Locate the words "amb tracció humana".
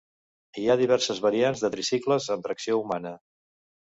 2.37-3.15